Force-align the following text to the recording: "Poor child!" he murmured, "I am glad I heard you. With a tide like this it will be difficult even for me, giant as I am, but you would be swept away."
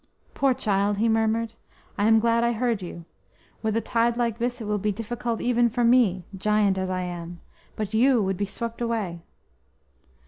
"Poor 0.33 0.55
child!" 0.55 0.97
he 0.97 1.07
murmured, 1.07 1.53
"I 1.95 2.07
am 2.07 2.19
glad 2.19 2.43
I 2.43 2.53
heard 2.53 2.81
you. 2.81 3.05
With 3.61 3.77
a 3.77 3.81
tide 3.81 4.17
like 4.17 4.39
this 4.39 4.59
it 4.59 4.63
will 4.63 4.79
be 4.79 4.91
difficult 4.91 5.41
even 5.41 5.69
for 5.69 5.83
me, 5.83 6.25
giant 6.35 6.79
as 6.79 6.89
I 6.89 7.01
am, 7.01 7.39
but 7.75 7.93
you 7.93 8.19
would 8.19 8.35
be 8.35 8.45
swept 8.47 8.81
away." 8.81 9.21